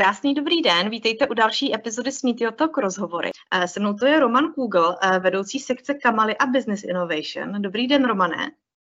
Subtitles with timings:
[0.00, 3.30] Krásný dobrý den, vítejte u další epizody Smítio Talk rozhovory.
[3.54, 7.62] Eh, se mnou to je Roman Kugel, eh, vedoucí sekce Kamaly a Business Innovation.
[7.62, 8.50] Dobrý den, Romané.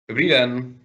[0.09, 0.79] Dobrý den.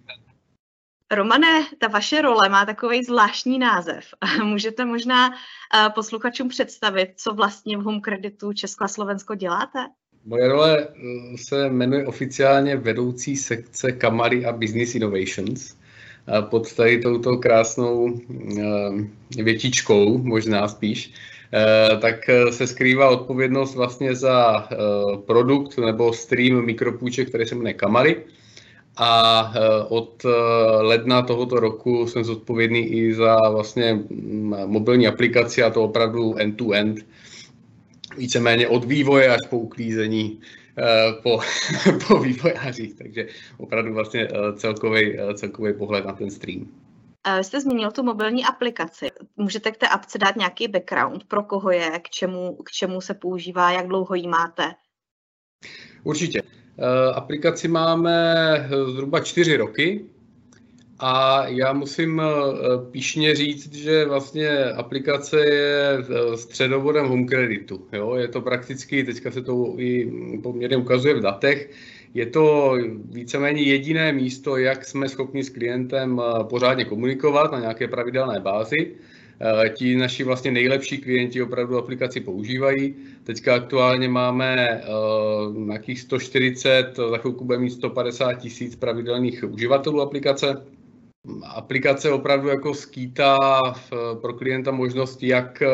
[1.11, 4.05] Romane, ta vaše role má takový zvláštní název.
[4.43, 9.79] Můžete možná eh, posluchačům představit, co vlastně v Home Creditu Česko a Slovensko děláte?
[10.25, 10.87] Moje role
[11.35, 15.77] se jmenuje oficiálně vedoucí sekce Kamary a Business Innovations
[16.41, 18.19] pod tady touto krásnou
[18.59, 21.13] eh, větičkou, možná spíš,
[21.53, 24.67] eh, tak eh, se skrývá odpovědnost vlastně za
[25.25, 28.23] produkt nebo stream mikropůjček, který se jmenuje Kamary.
[28.99, 29.53] A
[29.89, 30.25] od
[30.79, 37.05] ledna tohoto roku jsem zodpovědný i za vlastně mm, mobilní aplikaci a to opravdu end-to-end,
[38.17, 40.39] víceméně od vývoje až po uklízení
[40.79, 41.39] Eh, po,
[42.07, 43.27] po vývojářích, takže
[43.57, 46.67] opravdu vlastně celkový, eh, celkový eh, pohled na ten stream.
[47.37, 49.11] Vy jste zmínil tu mobilní aplikaci.
[49.37, 53.13] Můžete k té apce dát nějaký background, pro koho je, k čemu, k čemu se
[53.13, 54.73] používá, jak dlouho ji máte?
[56.03, 56.41] Určitě.
[57.13, 58.35] Aplikaci máme
[58.93, 60.05] zhruba čtyři roky,
[60.99, 62.23] a já musím eh,
[62.91, 67.87] píšně říct, že vlastně aplikace je eh, středovodem home creditu.
[67.93, 68.15] Jo?
[68.15, 70.11] Je to prakticky, teďka se to i
[70.43, 71.71] poměrně ukazuje v datech,
[72.13, 72.77] je to
[73.11, 78.95] víceméně jediné místo, jak jsme schopni s klientem eh, pořádně komunikovat na nějaké pravidelné bázi.
[79.73, 82.95] Ti naši vlastně nejlepší klienti opravdu aplikaci používají.
[83.23, 84.81] Teďka aktuálně máme
[85.57, 90.61] nějakých 140, za chvilku bude mít 150 tisíc pravidelných uživatelů aplikace
[91.45, 93.37] aplikace opravdu jako skýtá
[94.21, 95.67] pro klienta možnosti, jak eh,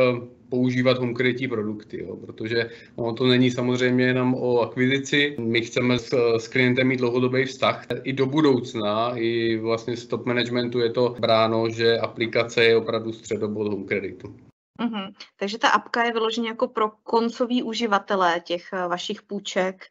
[0.50, 5.36] používat konkrétní produkty, jo, protože ono to není samozřejmě jenom o akvizici.
[5.40, 7.86] My chceme s, s klientem mít dlouhodobý vztah.
[8.04, 13.14] I do budoucna, i vlastně z top managementu je to bráno, že aplikace je opravdu
[13.14, 14.36] středobod home kreditu.
[14.82, 15.14] Mm-hmm.
[15.40, 19.86] Takže ta apka je vyloženě jako pro koncový uživatele těch eh, vašich půjček,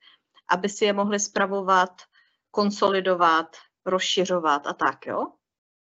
[0.51, 1.91] aby si je mohli spravovat,
[2.51, 5.27] konsolidovat, rozšiřovat a tak, jo?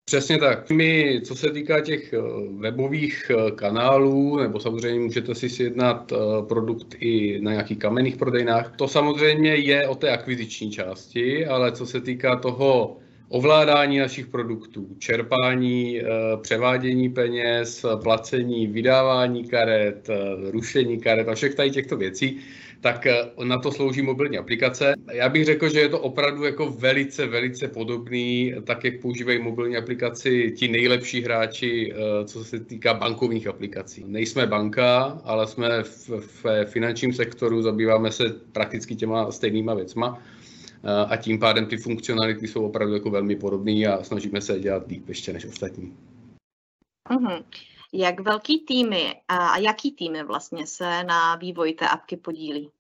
[0.08, 0.70] Přesně tak.
[0.70, 2.18] My, co se týká těch eh,
[2.58, 6.16] webových eh, kanálů, nebo samozřejmě můžete si sjednat eh,
[6.48, 11.86] produkt i na nějakých kamenných prodejnách, to samozřejmě je o té akviziční části, ale co
[11.86, 12.98] se týká toho
[13.30, 16.02] ovládání našich produktů, čerpání,
[16.42, 20.10] převádění peněz, placení, vydávání karet,
[20.52, 22.40] rušení karet a všech tady těchto věcí,
[22.86, 24.94] tak eh, na to slouží mobilní aplikace.
[25.12, 29.78] Já bych řekl, že je to opravdu jako velice, velice podobný, tak jak používají mobilní
[29.78, 34.04] aplikaci ti nejlepší hráči, eh, co se týká bankovních aplikací.
[34.08, 40.22] Nejsme banka, ale jsme v, v finančním sektoru, zabýváme se prakticky těma stejnýma věcma
[40.84, 44.88] eh, a tím pádem ty funkcionality jsou opravdu jako velmi podobné a snažíme se dělat
[44.88, 45.98] líp ještě než ostatní.
[47.10, 47.44] Uh-huh.
[47.94, 52.72] Jak velký týmy a jaký týmy vlastně se na vývoji té apky podílí?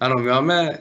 [0.00, 0.78] Ano, my máme,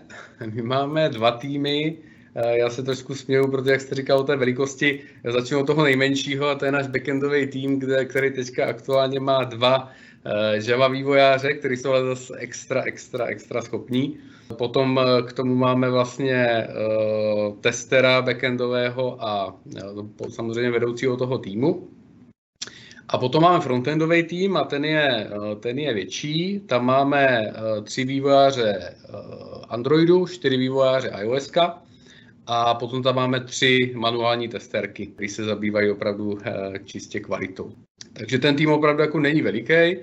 [0.53, 1.97] my máme dva týmy.
[2.35, 5.83] Eh, já se trošku směju, protože jak jste říkal o té velikosti, začnu od toho
[5.83, 9.91] nejmenšího a to je náš backendový tým, kde, který teďka aktuálně má dva
[10.25, 14.17] eh, Java vývojáře, kteří jsou ale zase extra, extra, extra schopní.
[14.57, 16.67] Potom eh, k tomu máme vlastně
[17.61, 19.59] testera backendového a
[20.29, 21.87] samozřejmě vedoucího toho týmu.
[23.09, 26.59] A potom máme frontendový tým a ten je, eh, ten je větší.
[26.65, 28.93] Tam máme eh, tři vývojáře eh,
[29.69, 31.51] Androidu, čtyři vývojáře iOS
[32.47, 36.37] a potom tam máme tři manuální testerky, které se zabývají opravdu
[36.85, 37.71] čistě kvalitou.
[38.13, 39.97] Takže ten tým opravdu jako není veliký.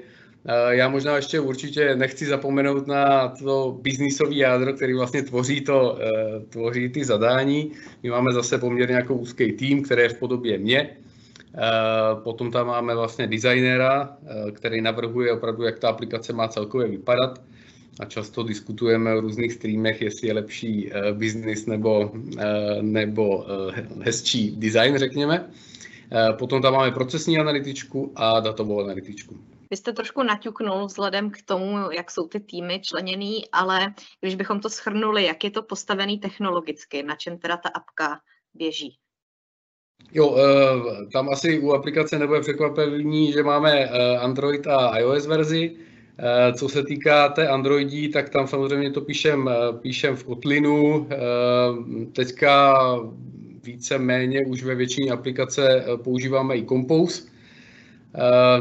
[0.69, 5.99] Já možná ještě určitě nechci zapomenout na to biznisový jádro, který vlastně tvoří, to,
[6.49, 7.73] tvoří ty zadání.
[8.03, 10.97] My máme zase poměrně jako úzký tým, který je v podobě mě,
[12.23, 17.41] potom tam máme vlastně designera, eh, který navrhuje opravdu, jak ta aplikace má celkově vypadat.
[18.01, 22.13] A často diskutujeme o různých streamech, jestli je lepší eh, business nebo,
[22.81, 23.47] nebo
[24.01, 25.51] hezčí design, řekněme.
[26.39, 29.37] Potom tam máme procesní analytičku a datovou analytičku.
[29.71, 34.61] Vy jste trošku naťuknul vzhledem k tomu, jak jsou ty týmy členěný, ale když bychom
[34.61, 38.21] to schrnuli, jak je to postavený technologicky, na čem teda ta apka
[38.55, 38.99] běží?
[40.15, 45.73] Jo, eh, tam asi u aplikace nebude překvapení, že máme eh, Android a iOS verzi.
[46.19, 49.51] Eh, co se týká té Androidí, tak tam samozřejmě to píšem,
[49.81, 51.09] píšem v Kotlinu.
[52.13, 52.77] Teďka
[53.65, 57.23] více méně už ve většině aplikace používáme i Compose.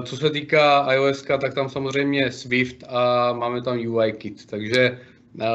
[0.04, 4.46] Co se týká iOS, tak tam samozřejmě Swift a máme tam UI Kit.
[4.46, 4.98] Takže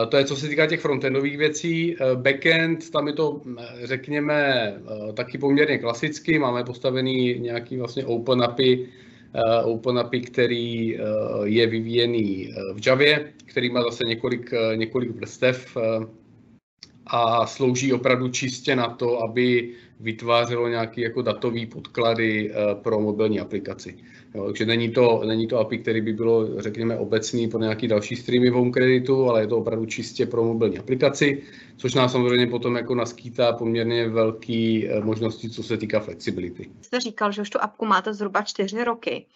[0.09, 1.97] to je, co se týká těch frontendových věcí.
[1.97, 4.73] Eh, backend, tam je to, eh, řekněme,
[5.15, 6.39] taky poměrně klasicky.
[6.39, 8.89] Máme postavený nějaký vlastně open API
[9.65, 10.99] OpenAPI, který
[11.45, 15.77] je vyvíjený v Javě, který má zase několik, několik vrstev
[17.07, 19.71] a slouží opravdu čistě na to, aby
[20.01, 22.53] vytvářelo nějaké jako datové podklady
[22.83, 23.97] pro mobilní aplikaci.
[24.37, 28.17] Jo, takže není to, není to API, který by bylo, řekněme, obecný pro nějaký další
[28.17, 31.43] streamy v home kreditu, ale je to opravdu čistě pro mobilní aplikaci,
[31.77, 36.71] což nás samozřejmě potom jako naskýtá poměrně velké eh, možnosti, co se týká flexibility.
[36.83, 39.27] Jste říkal, že už tu apku máte zhruba čtyři roky.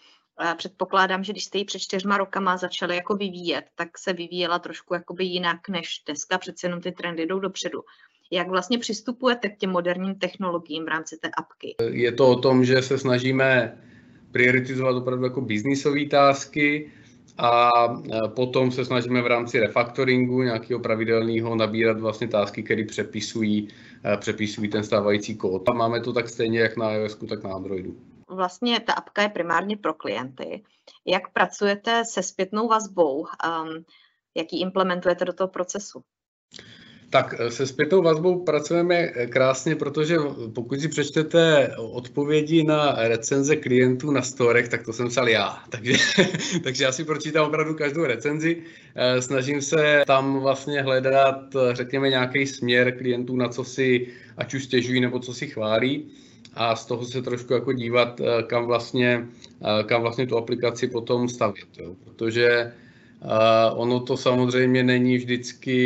[0.57, 4.95] Předpokládám, že když jste ji před čtyřma rokama začali jako vyvíjet, tak se vyvíjela trošku
[4.95, 7.81] jakoby jinak než dneska, přece jenom ty trendy jdou dopředu.
[8.31, 11.77] Jak vlastně přistupujete k těm moderním technologiím v rámci té apky?
[11.91, 13.79] Je to o tom, že se snažíme
[14.33, 16.93] prioritizovat opravdu jako biznisové tásky
[17.39, 17.71] a
[18.35, 23.69] potom se snažíme v rámci refaktoringu nějakého pravidelného nabírat vlastně tásky, které přepisují,
[24.17, 25.69] přepisují ten stávající kód.
[25.69, 27.97] A máme to tak stejně jak na iOS, tak na Androidu.
[28.29, 30.63] Vlastně ta apka je primárně pro klienty.
[31.07, 33.21] Jak pracujete se zpětnou vazbou?
[33.21, 33.85] Um,
[34.37, 36.03] jak ji implementujete do toho procesu?
[37.11, 40.17] Tak eh, se zpětou vazbou pracujeme eh, krásně, protože
[40.55, 45.59] pokud si přečtete odpovědi na recenze klientů na storech, tak to jsem psal já.
[45.71, 45.93] Takže,
[46.65, 48.63] takže já si pročítám opravdu každou recenzi.
[48.95, 54.65] Eh, snažím se tam vlastně hledat, řekněme, nějaký směr klientů, na co si ať už
[54.65, 56.07] stěžují nebo co si chválí
[56.55, 59.27] a z toho se trošku jako dívat, kam vlastně,
[59.87, 61.69] kam vlastně tu aplikaci potom stavět.
[61.79, 61.95] Jo.
[62.05, 62.73] Protože
[63.75, 65.77] ono to samozřejmě není vždycky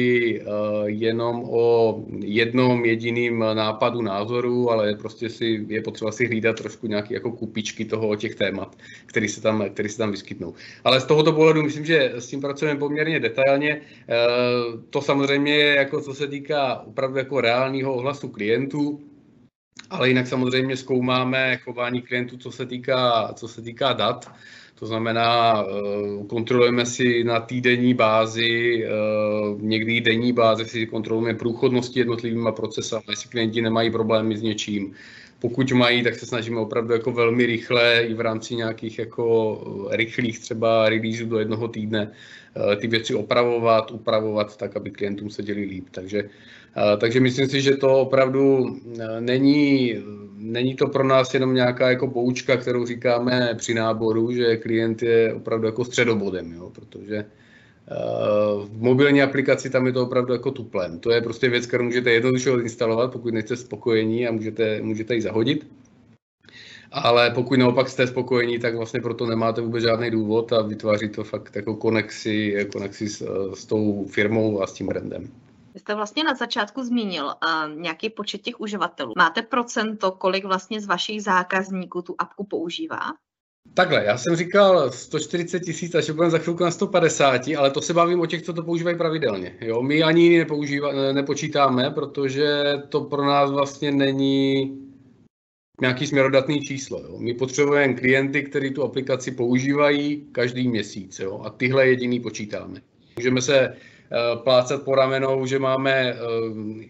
[0.41, 6.87] uh, jenom o jednom jediným nápadu názoru, ale prostě si, je potřeba si hlídat trošku
[6.87, 8.77] nějaké jako kupičky toho těch témat,
[9.07, 10.55] které se, tam, který se tam vyskytnou.
[10.85, 13.81] Ale z tohoto pohledu myslím, že s tím pracujeme poměrně detailně.
[13.81, 19.01] Uh, to samozřejmě je jako co se týká opravdu jako reálního ohlasu klientů,
[19.91, 24.31] ale jinak samozřejmě zkoumáme chování klientů, co se týká, co se týká dat.
[24.85, 28.89] To znamená, eh, kontrolujeme si na týdenní bázi, eh,
[29.59, 34.95] někdy denní bázi si kontrolujeme průchodnosti jednotlivými procesy, jestli klienti nemají problémy s něčím.
[35.39, 39.97] Pokud mají, tak se snažíme opravdu jako velmi rychle i v rámci nějakých jako eh,
[39.97, 42.11] rychlých třeba releaseů do jednoho týdne
[42.81, 45.87] ty věci opravovat, upravovat tak, aby klientům se děli líp.
[45.91, 46.25] Takže
[47.01, 48.77] takže myslím si, že to opravdu
[49.21, 49.95] není,
[50.37, 55.35] není to pro nás jenom nějaká jako poučka, kterou říkáme při náboru, že klient je
[55.35, 57.25] opravdu jako středobodem, jo, protože
[58.65, 60.99] v mobilní aplikaci tam je to opravdu jako tuplem.
[60.99, 65.23] To je prostě věc, kterou můžete jednoduše instalovat, pokud nejste spokojení a můžete, můžete ji
[65.23, 65.67] zahodit.
[66.93, 71.25] Ale pokud naopak jste spokojení, tak vlastně proto nemáte vůbec žádný důvod a vytváří to
[71.25, 75.31] fakt jako konexi, konexi s, s tou firmou a s tím brandem.
[75.75, 79.13] Vy jste vlastně na začátku zmínil uh, nějaký počet těch uživatelů.
[79.17, 83.01] Máte procento, kolik vlastně z vašich zákazníků tu apku používá?
[83.75, 87.95] Takhle, já jsem říkal 140 tisíc, až budeme za chvilku na 150, ale to se
[87.95, 89.57] bavím o těch, co to používají pravidelně.
[89.61, 94.79] Jo, my ani nepoužíva, nepočítáme, protože to pro nás vlastně není
[95.81, 96.99] nějaký směrodatný číslo.
[96.99, 97.19] Jo.
[97.19, 102.81] My potřebujeme klienty, kteří tu aplikaci používají každý měsíc jo, a tyhle jediný počítáme.
[103.17, 103.77] Můžeme se
[104.15, 106.17] Eh, plácat po ramenou, že máme eh,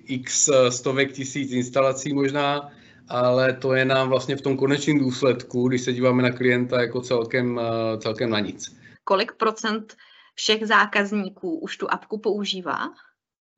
[0.06, 2.70] x stovek tisíc instalací možná,
[3.08, 7.00] ale to je nám vlastně v tom konečném důsledku, když se díváme na klienta jako
[7.00, 8.76] celkem, eh, celkem na nic.
[9.04, 9.96] Kolik procent
[10.34, 12.78] všech zákazníků už tu apku používá?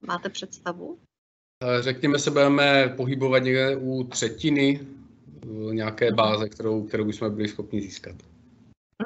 [0.06, 0.98] Máte představu?
[1.80, 4.80] Řekněme se, budeme pohybovat někde u třetiny
[5.70, 8.14] nějaké báze, kterou, kterou bychom byli schopni získat.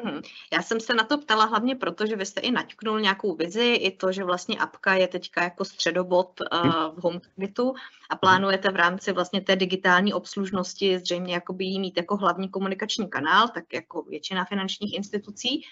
[0.05, 0.23] Mhm.
[0.53, 3.75] Já jsem se na to ptala hlavně proto, že vy jste i naťknul nějakou vizi,
[3.75, 7.75] i to, že vlastně apka je teďka jako středobod uh, v HomeKitu
[8.11, 13.11] a plánujete v rámci vlastně té digitální obslužnosti zřejmě jakoby jí mít jako hlavní komunikační
[13.11, 15.63] kanál, tak jako většina finančních institucí.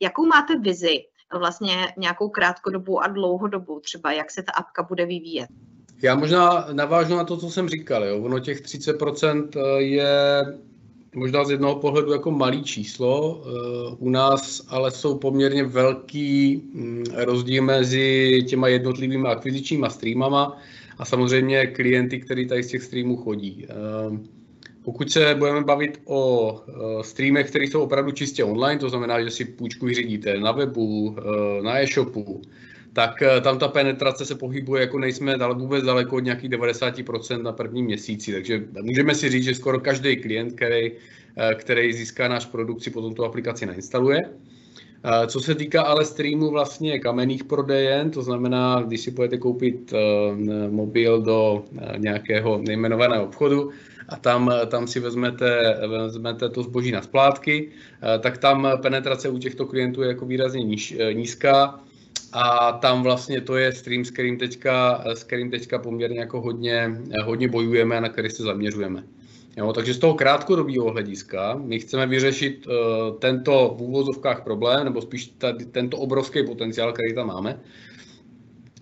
[0.00, 1.04] Jakou máte vizi
[1.38, 5.48] vlastně nějakou krátkodobou a dlouhodobou, třeba jak se ta apka bude vyvíjet?
[6.02, 8.04] Já možná navážu na to, co jsem říkal.
[8.04, 8.22] Jo.
[8.22, 10.44] Ono těch 30% eh, je
[11.16, 13.42] možná z jednoho pohledu jako malý číslo.
[13.44, 20.58] Eh, u nás ale jsou poměrně velký mm, rozdíl mezi těma jednotlivými akvizičníma streamama
[20.98, 23.66] a samozřejmě klienty, kteří tady z těch streamů chodí.
[23.68, 24.18] Eh,
[24.84, 26.20] pokud se budeme bavit o
[26.68, 31.16] eh, streamech, které jsou opravdu čistě online, to znamená, že si půjčku vyřídíte na webu,
[31.62, 32.42] na e-shopu,
[32.96, 37.42] tak eh, tam ta penetrace se pohybuje, jako nejsme dal vůbec daleko od nějakých 90%
[37.42, 38.32] na prvním měsíci.
[38.32, 40.92] Takže můžeme si říct, že skoro každý klient, který,
[41.36, 44.24] eh, který získá náš produkt, si potom tu aplikaci nainstaluje.
[45.26, 49.94] Co se týká ale streamu vlastně kamenných prodejen, to znamená, když si budete koupit
[50.70, 51.64] mobil do
[51.96, 53.70] nějakého nejmenovaného obchodu,
[54.08, 57.70] a tam, tam si vezmete, vezmete to zboží na splátky,
[58.20, 61.85] tak tam penetrace u těchto klientů je jako výrazně níž, nízká
[62.38, 67.00] a tam vlastně to je stream, s kterým teďka, s kterým teďka poměrně jako hodně,
[67.24, 69.04] hodně bojujeme a na který se zaměřujeme.
[69.56, 72.72] Jo, takže z toho krátkodobého hlediska my chceme vyřešit uh,
[73.18, 77.60] tento v úvozovkách problém, nebo spíš tady, tento obrovský potenciál, který tam máme.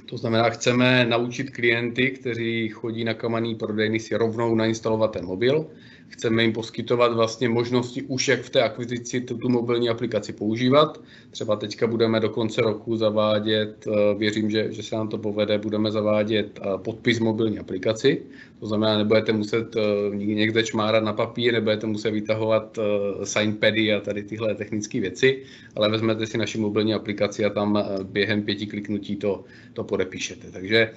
[0.07, 5.67] To znamená, chceme naučit klienty, kteří chodí na kamaný prodejny, si rovnou nainstalovat ten mobil
[6.09, 11.01] Chceme jim poskytovat vlastně možnosti už, jak v té akvizici tu, tu mobilní aplikaci používat.
[11.31, 15.59] Třeba teďka budeme do konce roku zavádět, eh, věřím, že, že se nám to povede,
[15.59, 18.23] budeme zavádět eh, podpis mobilní aplikaci.
[18.61, 22.79] To znamená, nebudete muset eh, někde čmárat na papír, nebudete muset vytahovat
[23.25, 25.43] signpady a tady tyhle technické věci,
[25.77, 30.51] ale vezmete si naši mobilní aplikaci a tam během pěti kliknutí to, to podepíšete.
[30.51, 30.91] Takže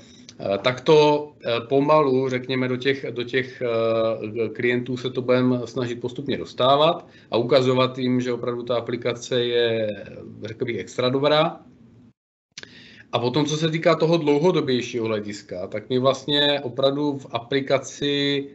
[0.62, 6.01] tak to eh, pomalu, řekněme, do těch, do těch eh, klientů se to budeme snažit
[6.01, 10.06] postupně dostávat a ukazovat jim, že opravdu ta aplikace je,
[10.44, 11.60] řekl bych, extra dobrá.
[13.12, 18.46] A potom, co se týká toho dlouhodobějšího hlediska, tak my vlastně opravdu v aplikaci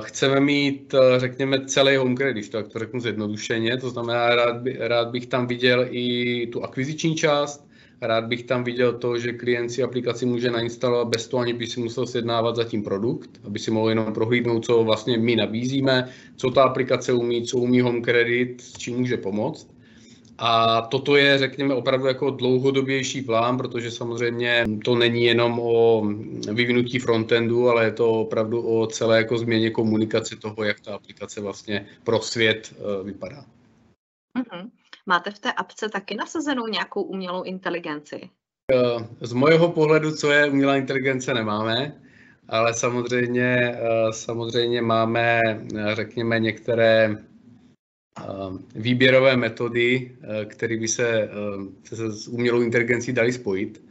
[0.00, 5.08] chceme mít, řekněme, celý home credit, tak to řeknu zjednodušeně, to znamená, rád, by, rád
[5.08, 7.65] bych tam viděl i tu akviziční část,
[8.00, 11.66] Rád bych tam viděl to, že klient si aplikaci může nainstalovat bez toho, aniž by
[11.66, 16.50] si musel sjednávat zatím produkt, aby si mohl jenom prohlídnout, co vlastně my nabízíme, co
[16.50, 19.76] ta aplikace umí, co umí Home Credit, s čím může pomoct.
[20.38, 26.06] A toto je, řekněme, opravdu jako dlouhodobější plán, protože samozřejmě to není jenom o
[26.52, 31.40] vyvinutí frontendu, ale je to opravdu o celé jako změně komunikace toho, jak ta aplikace
[31.40, 33.44] vlastně pro svět eh, vypadá.
[34.38, 34.70] Mm-hmm.
[35.06, 38.30] Máte v té apce taky nasazenou nějakou umělou inteligenci?
[38.72, 42.00] Eh, z mojeho pohledu, co je umělá inteligence, nemáme,
[42.48, 47.16] ale samozřejmě, eh, samozřejmě máme, eh, řekněme, některé
[48.74, 50.16] výběrové metody,
[50.48, 51.30] které by se,
[51.84, 53.85] se s umělou inteligencí dali spojit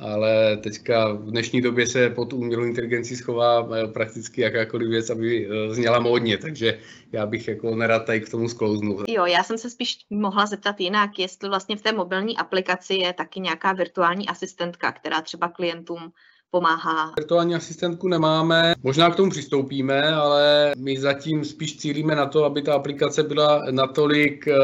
[0.00, 5.74] ale teďka v dnešní době se pod umělou inteligencí schová prakticky jakákoliv věc, aby eh,
[5.74, 6.78] zněla módně, takže
[7.12, 9.04] já bych jako nerad tady k tomu sklouznul.
[9.08, 13.12] Jo, já jsem se spíš mohla zeptat jinak, jestli vlastně v té mobilní aplikaci je
[13.12, 16.12] taky nějaká virtuální asistentka, která třeba klientům
[16.50, 17.12] pomáhá.
[17.16, 22.62] Virtuální asistentku nemáme, možná k tomu přistoupíme, ale my zatím spíš cílíme na to, aby
[22.62, 24.56] ta aplikace byla natolik eh,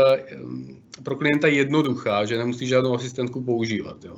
[1.03, 4.05] pro klienta jednoduchá, že nemusí žádnou asistentku používat.
[4.05, 4.17] Jo.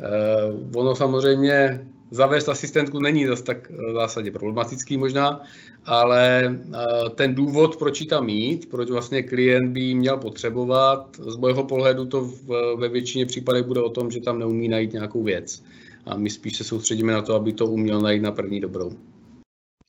[0.00, 5.40] Uh, ono samozřejmě zavést asistentku není zase tak v zásadě problematický možná,
[5.84, 11.16] ale uh, ten důvod, proč ji tam mít, proč vlastně klient by ji měl potřebovat,
[11.16, 14.92] z mého pohledu to v, ve většině případech bude o tom, že tam neumí najít
[14.92, 15.62] nějakou věc.
[16.06, 18.92] A my spíš se soustředíme na to, aby to uměl najít na první dobrou.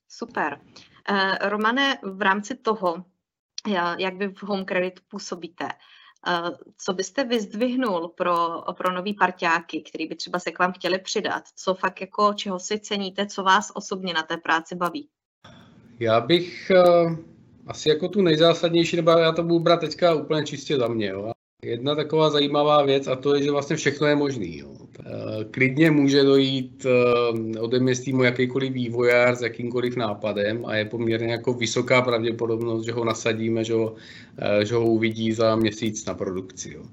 [0.10, 0.60] Super.
[1.41, 3.03] Romane, v rámci toho,
[3.98, 5.65] jak vy v Home Credit působíte,
[6.77, 11.43] co byste vyzdvihnul pro, pro nový parťáky, který by třeba se k vám chtěli přidat?
[11.55, 15.09] Co fakt jako, čeho si ceníte, co vás osobně na té práci baví?
[15.99, 17.15] Já bych uh,
[17.67, 21.07] asi jako tu nejzásadnější, nebo já to budu brát teďka úplně čistě za mě.
[21.07, 21.31] Jo.
[21.63, 24.57] Jedna taková zajímavá věc a to je, že vlastně všechno je možný.
[24.57, 24.82] Jo.
[25.05, 30.75] Eh, klidně může dojít eh, ode mě z týmu jakýkoliv vývojář s jakýmkoliv nápadem a
[30.75, 33.95] je poměrně jako vysoká pravděpodobnost, že ho nasadíme, že ho,
[34.38, 36.74] eh, že ho uvidí za měsíc na produkci.
[36.74, 36.83] Jo.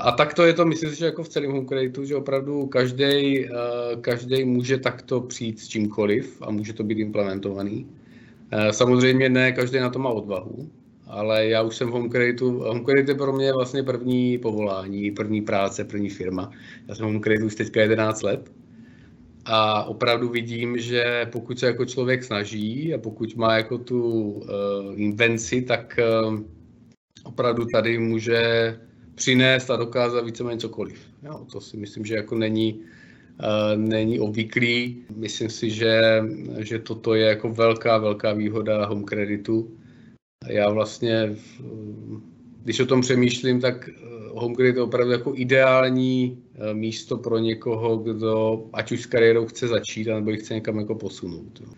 [0.00, 3.44] A takto je to, myslím si, že jako v celém home creditu, že opravdu každý
[4.00, 7.86] každý může takto přijít s čímkoliv a může to být implementovaný.
[8.70, 10.70] Samozřejmě ne každý na to má odvahu,
[11.08, 15.10] ale já už jsem v Home Creditu, Home Credit je pro mě vlastně první povolání,
[15.10, 16.50] první práce, první firma.
[16.88, 18.50] Já jsem v Home Creditu už teďka 11 let
[19.44, 24.44] a opravdu vidím, že pokud se jako člověk snaží a pokud má jako tu uh,
[24.96, 26.40] invenci, tak uh,
[27.24, 28.76] opravdu tady může
[29.14, 31.00] přinést a dokázat víceméně cokoliv.
[31.22, 35.04] Jo, to si myslím, že jako není, uh, není obvyklý.
[35.16, 36.22] Myslím si, že,
[36.58, 39.70] že toto je jako velká, velká výhoda Home Creditu
[40.46, 41.36] já vlastně,
[42.62, 43.92] když o tom přemýšlím, tak eh,
[44.28, 49.68] HomeGrid je opravdu jako ideální eh, místo pro někoho, kdo ať už s kariérou chce
[49.68, 51.60] začít, nebo chce někam jako posunout.
[51.60, 51.68] Jo.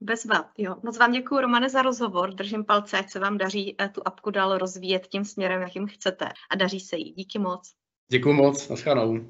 [0.00, 0.76] Bez vad, jo.
[0.82, 2.34] Moc vám děkuji, Romane, za rozhovor.
[2.34, 6.28] Držím palce, ať se vám daří eh, tu apku dál rozvíjet tím směrem, jakým chcete.
[6.50, 7.12] A daří se jí.
[7.12, 7.72] Díky moc.
[8.10, 8.68] Děkuji moc.
[8.68, 9.20] Naschledanou.